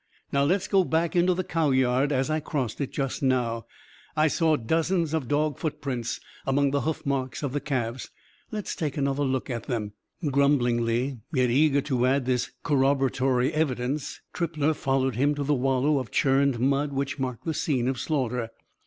Now, 0.31 0.43
let's 0.45 0.67
go 0.67 0.83
back 0.83 1.15
into 1.15 1.35
the 1.35 1.43
cow 1.43 1.69
yard. 1.69 2.11
As 2.11 2.31
I 2.31 2.39
crossed 2.39 2.81
it, 2.81 2.91
just 2.91 3.21
now, 3.21 3.67
I 4.17 4.29
saw 4.29 4.55
dozens 4.55 5.13
of 5.13 5.27
dog 5.27 5.59
footprints, 5.59 6.19
among 6.43 6.71
the 6.71 6.81
hoof 6.81 7.05
marks 7.05 7.43
of 7.43 7.53
the 7.53 7.59
calves. 7.59 8.09
Let's 8.49 8.73
take 8.75 8.97
another 8.97 9.23
look 9.23 9.51
at 9.51 9.65
them." 9.67 9.91
Grumblingly, 10.25 11.19
yet 11.31 11.51
eager 11.51 11.81
to 11.81 12.07
add 12.07 12.25
this 12.25 12.49
corroboratory 12.65 13.51
evidence, 13.53 14.21
Trippler 14.33 14.73
followed 14.73 15.17
him 15.17 15.35
to 15.35 15.43
the 15.43 15.53
wallow 15.53 15.99
of 15.99 16.09
churned 16.09 16.59
mud 16.59 16.93
which 16.93 17.19
marked 17.19 17.45
the 17.45 17.53
scene 17.53 17.87
of 17.87 17.99
slaughter. 17.99 18.49